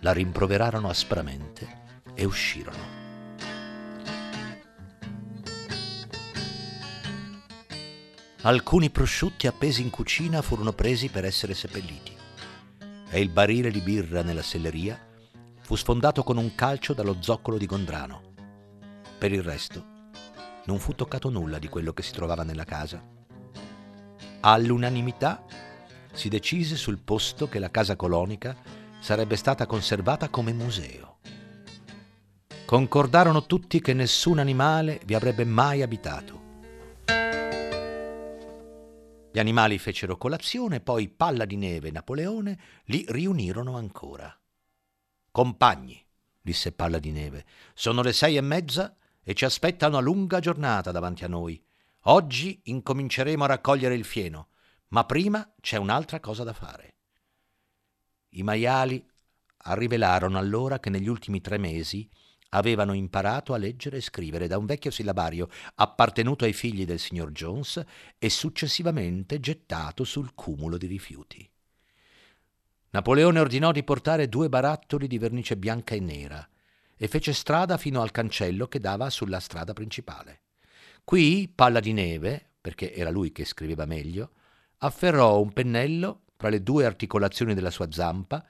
la 0.01 0.13
rimproverarono 0.13 0.89
aspramente 0.89 1.79
e 2.13 2.25
uscirono. 2.25 2.99
Alcuni 8.43 8.89
prosciutti 8.89 9.45
appesi 9.45 9.81
in 9.81 9.91
cucina 9.91 10.41
furono 10.41 10.73
presi 10.73 11.09
per 11.09 11.25
essere 11.25 11.53
seppelliti 11.53 12.15
e 13.09 13.19
il 13.19 13.29
barile 13.29 13.69
di 13.69 13.81
birra 13.81 14.23
nella 14.23 14.41
selleria 14.41 14.99
fu 15.59 15.75
sfondato 15.75 16.23
con 16.23 16.37
un 16.37 16.55
calcio 16.55 16.93
dallo 16.93 17.17
zoccolo 17.19 17.57
di 17.57 17.67
Gondrano. 17.67 18.30
Per 19.21 19.31
il 19.31 19.43
resto 19.43 19.85
non 20.65 20.79
fu 20.79 20.95
toccato 20.95 21.29
nulla 21.29 21.59
di 21.59 21.67
quello 21.67 21.93
che 21.93 22.01
si 22.01 22.11
trovava 22.11 22.41
nella 22.41 22.63
casa. 22.63 23.05
All'unanimità 24.39 25.45
si 26.11 26.27
decise 26.27 26.75
sul 26.75 26.97
posto 26.97 27.47
che 27.47 27.59
la 27.59 27.69
casa 27.69 27.95
colonica 27.95 28.57
sarebbe 28.99 29.35
stata 29.35 29.67
conservata 29.67 30.29
come 30.29 30.53
museo. 30.53 31.19
Concordarono 32.65 33.45
tutti 33.45 33.79
che 33.79 33.93
nessun 33.93 34.39
animale 34.39 34.99
vi 35.05 35.13
avrebbe 35.13 35.45
mai 35.45 35.83
abitato. 35.83 36.41
Gli 39.31 39.37
animali 39.37 39.77
fecero 39.77 40.17
colazione, 40.17 40.79
poi 40.79 41.09
Palla 41.09 41.45
di 41.45 41.57
Neve 41.57 41.89
e 41.89 41.91
Napoleone 41.91 42.59
li 42.85 43.05
riunirono 43.07 43.77
ancora. 43.77 44.35
Compagni, 45.29 46.03
disse 46.41 46.71
Palla 46.71 46.97
di 46.97 47.11
Neve, 47.11 47.45
sono 47.75 48.01
le 48.01 48.13
sei 48.13 48.35
e 48.35 48.41
mezza 48.41 48.95
e 49.31 49.33
ci 49.33 49.45
aspetta 49.45 49.87
una 49.87 49.99
lunga 49.99 50.41
giornata 50.41 50.91
davanti 50.91 51.23
a 51.23 51.29
noi. 51.29 51.61
Oggi 52.05 52.59
incominceremo 52.65 53.45
a 53.45 53.47
raccogliere 53.47 53.95
il 53.95 54.03
fieno, 54.03 54.49
ma 54.89 55.05
prima 55.05 55.53
c'è 55.61 55.77
un'altra 55.77 56.19
cosa 56.19 56.43
da 56.43 56.51
fare. 56.51 56.95
I 58.31 58.43
maiali 58.43 59.01
rivelarono 59.67 60.37
allora 60.37 60.79
che 60.79 60.89
negli 60.89 61.07
ultimi 61.07 61.39
tre 61.39 61.57
mesi 61.57 62.09
avevano 62.49 62.91
imparato 62.91 63.53
a 63.53 63.57
leggere 63.57 63.97
e 63.97 64.01
scrivere 64.01 64.47
da 64.47 64.57
un 64.57 64.65
vecchio 64.65 64.91
sillabario 64.91 65.47
appartenuto 65.75 66.43
ai 66.43 66.51
figli 66.51 66.83
del 66.83 66.99
signor 66.99 67.31
Jones 67.31 67.81
e 68.17 68.29
successivamente 68.29 69.39
gettato 69.39 70.03
sul 70.03 70.33
cumulo 70.33 70.75
di 70.75 70.87
rifiuti. 70.87 71.49
Napoleone 72.89 73.39
ordinò 73.39 73.71
di 73.71 73.83
portare 73.83 74.27
due 74.27 74.49
barattoli 74.49 75.07
di 75.07 75.17
vernice 75.17 75.55
bianca 75.55 75.95
e 75.95 76.01
nera 76.01 76.50
e 77.03 77.07
fece 77.07 77.33
strada 77.33 77.77
fino 77.77 78.03
al 78.03 78.11
cancello 78.11 78.67
che 78.67 78.79
dava 78.79 79.09
sulla 79.09 79.39
strada 79.39 79.73
principale. 79.73 80.41
Qui 81.03 81.51
Palla 81.53 81.79
di 81.79 81.93
Neve, 81.93 82.51
perché 82.61 82.93
era 82.93 83.09
lui 83.09 83.31
che 83.31 83.43
scriveva 83.43 83.85
meglio, 83.87 84.33
afferrò 84.77 85.41
un 85.41 85.51
pennello 85.51 86.25
tra 86.37 86.49
le 86.49 86.61
due 86.61 86.85
articolazioni 86.85 87.55
della 87.55 87.71
sua 87.71 87.91
zampa, 87.91 88.45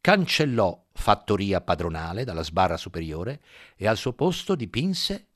cancellò 0.00 0.86
fattoria 0.94 1.60
padronale 1.60 2.24
dalla 2.24 2.42
sbarra 2.42 2.78
superiore 2.78 3.42
e 3.76 3.86
al 3.86 3.98
suo 3.98 4.14
posto 4.14 4.54
dipinse 4.54 5.26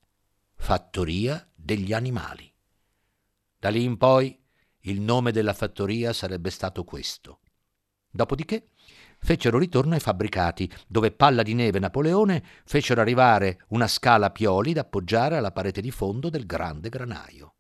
fattoria 0.55 1.47
degli 1.55 1.93
animali. 1.93 2.51
Da 3.59 3.69
lì 3.69 3.85
in 3.85 3.99
poi 3.99 4.43
il 4.87 5.03
nome 5.03 5.33
della 5.33 5.53
fattoria 5.53 6.15
sarebbe 6.15 6.49
stato 6.49 6.83
questo. 6.83 7.41
Dopodiché 8.11 8.69
fecero 9.25 9.59
ritorno 9.59 9.95
ai 9.95 10.01
fabbricati, 10.01 10.71
dove 10.87 11.11
Palla 11.11 11.43
di 11.43 11.55
Neve 11.55 11.79
e 11.79 11.81
Napoleone 11.81 12.45
fecero 12.67 13.01
arrivare 13.01 13.65
una 13.69 13.89
scala 13.89 14.27
a 14.27 14.31
pioli 14.31 14.75
da 14.75 14.83
appoggiare 14.83 15.39
alla 15.39 15.51
parete 15.51 15.81
di 15.81 15.91
fondo 15.91 16.29
del 16.29 16.45
grande 16.45 16.91
granaio. 16.91 17.55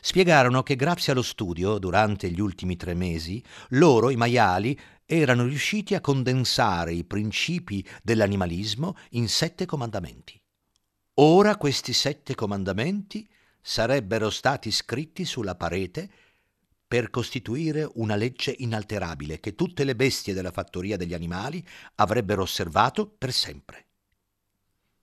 Spiegarono 0.00 0.62
che 0.62 0.76
grazie 0.76 1.12
allo 1.12 1.22
studio, 1.22 1.78
durante 1.78 2.30
gli 2.30 2.40
ultimi 2.40 2.76
tre 2.76 2.94
mesi, 2.94 3.44
loro, 3.70 4.08
i 4.08 4.16
maiali, 4.16 4.78
erano 5.04 5.44
riusciti 5.44 5.96
a 5.96 6.00
condensare 6.00 6.92
i 6.92 7.04
principi 7.04 7.84
dell'animalismo 8.00 8.94
in 9.10 9.28
sette 9.28 9.66
comandamenti. 9.66 10.40
Ora 11.14 11.56
questi 11.56 11.92
sette 11.92 12.36
comandamenti 12.36 13.28
sarebbero 13.60 14.30
stati 14.30 14.70
scritti 14.70 15.24
sulla 15.24 15.56
parete 15.56 16.08
per 16.90 17.08
costituire 17.08 17.88
una 17.94 18.16
legge 18.16 18.52
inalterabile 18.58 19.38
che 19.38 19.54
tutte 19.54 19.84
le 19.84 19.94
bestie 19.94 20.34
della 20.34 20.50
fattoria 20.50 20.96
degli 20.96 21.14
animali 21.14 21.64
avrebbero 21.94 22.42
osservato 22.42 23.06
per 23.06 23.32
sempre. 23.32 23.86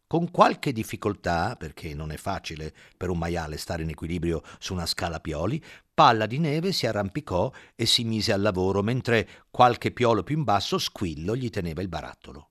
Con 0.06 0.30
qualche 0.30 0.74
difficoltà, 0.74 1.56
perché 1.56 1.94
non 1.94 2.12
è 2.12 2.18
facile 2.18 2.74
per 2.98 3.10
un 3.10 3.18
maiale 3.18 3.56
stare 3.56 3.84
in 3.84 3.90
equilibrio 3.90 4.44
su 4.60 4.74
una 4.74 4.86
scala 4.86 5.22
pioli, 5.22 5.64
Palla 5.94 6.26
di 6.26 6.40
Neve 6.40 6.74
si 6.74 6.88
arrampicò 6.88 7.50
e 7.74 7.86
si 7.86 8.04
mise 8.04 8.34
al 8.34 8.42
lavoro 8.42 8.84
mentre 8.84 9.46
qualche 9.50 9.92
piolo 9.92 10.24
più 10.24 10.36
in 10.36 10.44
basso 10.44 10.78
Squillo 10.80 11.38
gli 11.38 11.50
teneva 11.50 11.82
il 11.82 11.88
barattolo. 11.88 12.50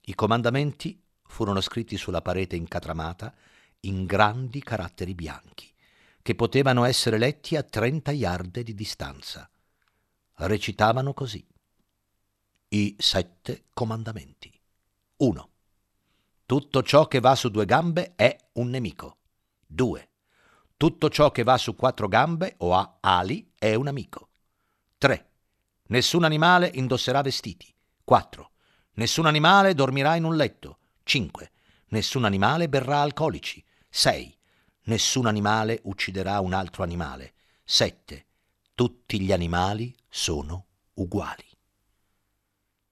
I 0.00 0.14
comandamenti 0.14 0.98
furono 1.24 1.60
scritti 1.60 1.98
sulla 1.98 2.22
parete 2.22 2.56
incatramata 2.56 3.34
in 3.80 4.06
grandi 4.06 4.62
caratteri 4.62 5.14
bianchi, 5.14 5.70
che 6.26 6.34
potevano 6.34 6.82
essere 6.82 7.18
letti 7.18 7.54
a 7.54 7.62
30 7.62 8.10
yard 8.10 8.58
di 8.58 8.74
distanza. 8.74 9.48
Recitavano 10.38 11.14
così. 11.14 11.46
I 12.70 12.96
sette 12.98 13.66
comandamenti. 13.72 14.52
1. 15.18 15.50
Tutto 16.44 16.82
ciò 16.82 17.06
che 17.06 17.20
va 17.20 17.36
su 17.36 17.48
due 17.48 17.64
gambe 17.64 18.16
è 18.16 18.36
un 18.54 18.70
nemico. 18.70 19.18
2. 19.68 20.08
Tutto 20.76 21.08
ciò 21.10 21.30
che 21.30 21.44
va 21.44 21.56
su 21.58 21.76
quattro 21.76 22.08
gambe 22.08 22.56
o 22.58 22.74
ha 22.74 22.96
ali 22.98 23.52
è 23.56 23.74
un 23.74 23.86
amico. 23.86 24.30
3. 24.98 25.30
Nessun 25.90 26.24
animale 26.24 26.72
indosserà 26.74 27.22
vestiti. 27.22 27.72
4. 28.02 28.50
Nessun 28.94 29.26
animale 29.26 29.74
dormirà 29.74 30.16
in 30.16 30.24
un 30.24 30.34
letto. 30.34 30.78
5. 31.04 31.52
Nessun 31.90 32.24
animale 32.24 32.68
berrà 32.68 33.00
alcolici. 33.00 33.64
6. 33.88 34.35
Nessun 34.88 35.26
animale 35.26 35.80
ucciderà 35.84 36.38
un 36.38 36.52
altro 36.52 36.84
animale. 36.84 37.32
7. 37.64 38.24
Tutti 38.72 39.20
gli 39.20 39.32
animali 39.32 39.92
sono 40.08 40.66
uguali. 40.94 41.44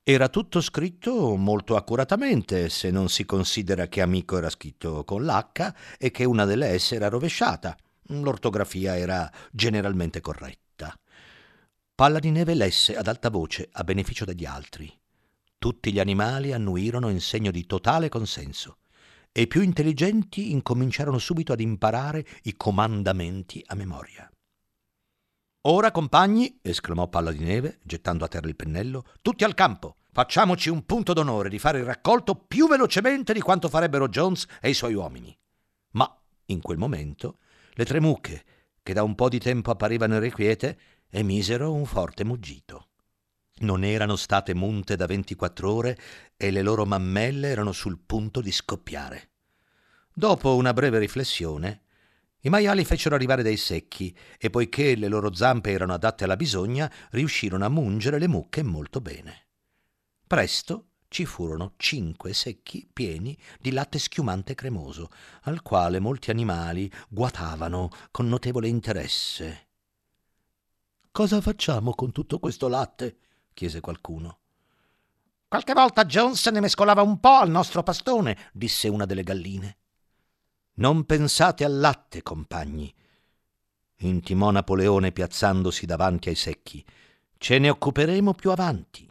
Era 0.03 0.29
tutto 0.29 0.61
scritto 0.61 1.37
molto 1.37 1.77
accuratamente, 1.77 2.69
se 2.69 2.91
non 2.91 3.09
si 3.09 3.25
considera 3.25 3.87
che 3.87 4.01
amico 4.01 4.37
era 4.37 4.51
scritto 4.51 5.05
con 5.05 5.25
l'H 5.25 5.73
e 5.97 6.11
che 6.11 6.25
una 6.25 6.45
delle 6.45 6.77
S 6.77 6.93
era 6.93 7.09
rovesciata. 7.09 7.77
L'ortografia 8.09 8.99
era 8.99 9.31
generalmente 9.53 10.21
corretta. 10.21 10.93
Palla 11.95 12.19
di 12.19 12.33
neve 12.33 12.55
lesse 12.55 12.97
ad 12.97 13.07
alta 13.07 13.31
voce 13.31 13.69
a 13.71 13.85
beneficio 13.85 14.25
degli 14.25 14.45
altri. 14.45 14.93
Tutti 15.59 15.93
gli 15.93 16.01
animali 16.01 16.53
annuirono 16.53 17.09
in 17.09 17.21
segno 17.21 17.53
di 17.53 17.65
totale 17.67 18.09
consenso 18.09 18.79
e 19.37 19.43
i 19.43 19.47
più 19.49 19.63
intelligenti 19.63 20.53
incominciarono 20.53 21.19
subito 21.19 21.53
ad 21.53 21.59
imparare 21.59 22.25
i 22.43 22.57
comandamenti 22.57 23.61
a 23.67 23.75
memoria. 23.75 24.31
Ora, 25.63 25.91
compagni, 25.91 26.61
esclamò 26.63 27.09
Palla 27.09 27.33
di 27.33 27.43
Neve, 27.43 27.81
gettando 27.83 28.25
a 28.25 28.29
terra 28.29 28.47
il 28.47 28.55
pennello, 28.55 29.05
tutti 29.23 29.43
al 29.43 29.55
campo. 29.55 29.97
Facciamoci 30.13 30.71
un 30.71 30.87
punto 30.87 31.13
d'onore 31.15 31.49
di 31.49 31.59
fare 31.59 31.79
il 31.81 31.85
raccolto 31.85 32.37
più 32.37 32.69
velocemente 32.69 33.33
di 33.33 33.41
quanto 33.41 33.69
farebbero 33.69 34.09
Jones 34.09 34.47
e 34.61 34.69
i 34.69 34.75
suoi 34.75 34.95
uomini. 34.95 35.37
Ma, 35.95 36.09
in 36.47 36.61
quel 36.61 36.79
momento, 36.79 37.39
le 37.73 37.85
tre 37.85 38.01
mucche, 38.01 38.45
che 38.85 38.93
da 38.93 39.03
un 39.03 39.17
po' 39.17 39.29
di 39.29 39.41
tempo 39.41 39.73
apparivano 39.73 40.15
irrequiete, 40.15 40.79
emisero 41.11 41.73
un 41.73 41.87
forte 41.87 42.23
muggito. 42.23 42.91
Non 43.61 43.85
erano 43.85 44.17
state 44.17 44.53
munte 44.53 44.97
da 44.97 45.07
24 45.07 45.73
ore 45.73 45.99
e 46.37 46.51
le 46.51 46.61
loro 46.61 46.85
mammelle 46.85 47.49
erano 47.49 47.73
sul 47.73 47.99
punto 48.05 48.41
di 48.41 48.51
scoppiare. 48.51 49.31
Dopo 50.13 50.57
una 50.57 50.73
breve 50.73 50.99
riflessione, 50.99 51.83
i 52.41 52.49
maiali 52.49 52.85
fecero 52.85 53.15
arrivare 53.15 53.43
dei 53.43 53.57
secchi 53.57 54.15
e 54.39 54.51
poiché 54.51 54.97
le 54.97 55.09
loro 55.09 55.33
zampe 55.33 55.71
erano 55.71 55.95
adatte 55.95 56.25
alla 56.25 56.37
bisogna, 56.37 56.91
riuscirono 57.11 57.65
a 57.65 57.71
mungere 57.71 58.19
le 58.19 58.29
mucche 58.29 58.63
molto 58.63 59.01
bene. 59.01 59.47
Presto 60.27 60.89
ci 61.09 61.25
furono 61.25 61.75
cinque 61.77 62.35
secchi 62.35 62.89
pieni 62.93 63.39
di 63.61 63.71
latte 63.71 64.01
schiumante 64.01 64.53
e 64.53 64.55
cremoso, 64.57 65.11
al 65.43 65.63
quale 65.63 66.01
molti 66.01 66.31
animali 66.31 66.91
guatavano 67.09 67.89
con 68.11 68.29
notevole 68.29 68.67
interesse. 68.67 69.69
Cosa 71.13 71.41
facciamo 71.41 71.95
con 71.95 72.11
tutto 72.11 72.41
questo 72.41 72.67
latte? 72.67 73.19
Chiese 73.55 73.81
qualcuno. 73.81 74.39
Qualche 75.49 75.73
volta 75.73 76.05
Jones 76.05 76.45
ne 76.49 76.61
mescolava 76.61 77.03
un 77.03 77.21
po' 77.21 77.37
al 77.37 77.49
nostro 77.49 77.83
pastone, 77.83 78.51
disse 78.53 78.89
una 78.89 79.07
delle 79.07 79.23
galline. 79.23 79.77
Non 80.75 81.05
pensate 81.05 81.65
al 81.65 81.79
latte, 81.79 82.23
compagni, 82.23 82.93
intimò 83.99 84.51
Napoleone 84.51 85.13
piazzandosi 85.13 85.87
davanti 85.87 86.29
ai 86.29 86.35
secchi. 86.35 86.85
Ce 87.39 87.59
ne 87.59 87.71
occuperemo 87.71 88.35
più 88.35 88.51
avanti. 88.51 89.09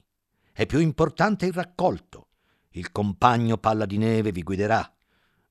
È 0.51 0.65
più 0.65 0.79
importante 0.79 1.45
il 1.45 1.53
raccolto. 1.53 2.27
Il 2.71 2.91
compagno 2.91 3.57
Palla 3.57 3.85
di 3.85 3.97
Neve 3.97 4.31
vi 4.31 4.43
guiderà. 4.43 4.91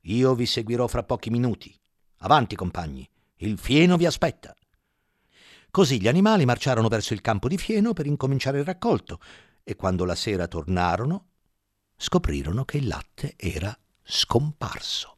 Io 0.02 0.34
vi 0.34 0.46
seguirò 0.46 0.86
fra 0.86 1.04
pochi 1.04 1.30
minuti. 1.30 1.74
Avanti, 2.18 2.56
compagni, 2.56 3.08
il 3.36 3.58
fieno 3.58 3.96
vi 3.96 4.06
aspetta. 4.06 4.54
Così 5.72 5.98
gli 5.98 6.06
animali 6.06 6.44
marciarono 6.44 6.88
verso 6.88 7.14
il 7.14 7.22
campo 7.22 7.48
di 7.48 7.56
fieno 7.56 7.94
per 7.94 8.04
incominciare 8.04 8.58
il 8.58 8.64
raccolto 8.66 9.18
e 9.64 9.74
quando 9.74 10.04
la 10.04 10.14
sera 10.14 10.46
tornarono 10.46 11.28
scoprirono 11.96 12.66
che 12.66 12.76
il 12.76 12.88
latte 12.88 13.32
era 13.38 13.74
scomparso. 14.02 15.16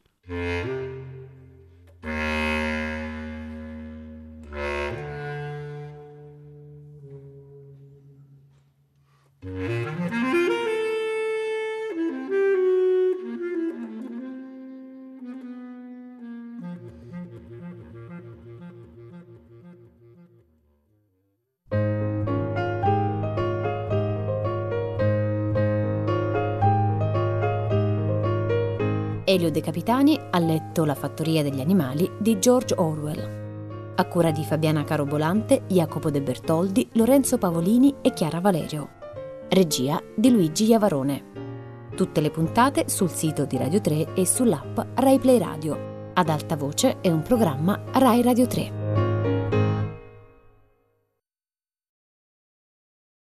Elio 29.27 29.49
De 29.49 29.59
Capitani 29.59 30.19
ha 30.29 30.37
letto 30.37 30.85
La 30.85 30.93
fattoria 30.93 31.41
degli 31.41 31.59
animali 31.59 32.07
di 32.19 32.37
George 32.37 32.75
Orwell. 32.77 33.93
A 33.95 34.05
cura 34.05 34.29
di 34.29 34.43
Fabiana 34.43 34.83
Carobolante, 34.83 35.63
Jacopo 35.67 36.11
De 36.11 36.21
Bertoldi, 36.21 36.89
Lorenzo 36.93 37.39
Pavolini 37.39 37.95
e 38.03 38.13
Chiara 38.13 38.39
Valerio. 38.39 38.89
Regia 39.49 39.99
di 40.15 40.29
Luigi 40.29 40.65
Iavarone. 40.65 41.23
Tutte 41.95 42.21
le 42.21 42.29
puntate 42.29 42.87
sul 42.87 43.09
sito 43.09 43.45
di 43.45 43.57
Radio 43.57 43.81
3 43.81 44.13
e 44.13 44.27
sull'app 44.27 44.79
Rai 44.93 45.17
Play 45.17 45.39
Radio. 45.39 46.11
Ad 46.13 46.29
alta 46.29 46.55
voce 46.55 47.01
è 47.01 47.09
un 47.09 47.23
programma 47.23 47.81
Rai 47.93 48.21
Radio 48.21 48.45
3. 48.45 48.84